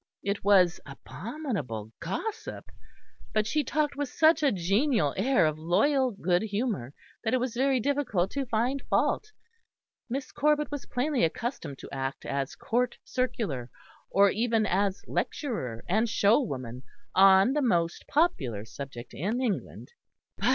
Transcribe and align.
It 0.23 0.43
was 0.43 0.79
abominable 0.83 1.91
gossip; 1.99 2.71
but 3.33 3.45
she 3.45 3.63
talked 3.63 3.95
with 3.95 4.09
such 4.09 4.41
a 4.41 4.51
genial 4.51 5.13
air 5.15 5.45
of 5.45 5.59
loyal 5.59 6.09
good 6.09 6.41
humour, 6.41 6.95
that 7.23 7.35
it 7.35 7.39
was 7.39 7.53
very 7.53 7.79
difficult 7.79 8.31
to 8.31 8.47
find 8.47 8.81
fault. 8.89 9.31
Miss 10.09 10.31
Corbet 10.31 10.71
was 10.71 10.87
plainly 10.87 11.23
accustomed 11.23 11.77
to 11.77 11.89
act 11.91 12.25
as 12.25 12.55
Court 12.55 12.97
Circular, 13.03 13.69
or 14.09 14.31
even 14.31 14.65
as 14.65 15.03
lecturer 15.05 15.83
and 15.87 16.09
show 16.09 16.41
woman 16.41 16.81
on 17.13 17.53
the 17.53 17.61
most 17.61 18.07
popular 18.07 18.65
subject 18.65 19.13
in 19.13 19.39
England. 19.39 19.91